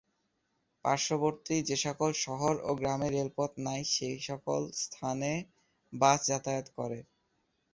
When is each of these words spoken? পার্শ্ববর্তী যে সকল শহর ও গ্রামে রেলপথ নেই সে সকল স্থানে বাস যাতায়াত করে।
পার্শ্ববর্তী 0.85 1.57
যে 1.69 1.75
সকল 1.85 2.09
শহর 2.25 2.53
ও 2.63 2.71
গ্রামে 2.75 3.07
রেলপথ 3.09 3.51
নেই 3.67 3.83
সে 3.93 4.09
সকল 4.29 4.61
স্থানে 4.83 5.31
বাস 5.93 6.19
যাতায়াত 6.27 6.67
করে। 6.77 6.99